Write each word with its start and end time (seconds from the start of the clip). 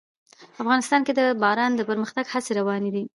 افغانستان 0.61 1.01
کې 1.05 1.13
د 1.19 1.21
باران 1.41 1.71
د 1.75 1.81
پرمختګ 1.89 2.25
هڅې 2.33 2.51
روانې 2.59 2.89
دي. 2.95 3.03